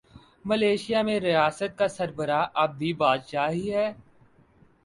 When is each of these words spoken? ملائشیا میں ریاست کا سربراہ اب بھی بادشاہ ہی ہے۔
ملائشیا 0.45 1.01
میں 1.01 1.19
ریاست 1.19 1.77
کا 1.77 1.87
سربراہ 1.87 2.47
اب 2.53 2.77
بھی 2.77 2.91
بادشاہ 2.95 3.49
ہی 3.49 3.73
ہے۔ 3.73 3.91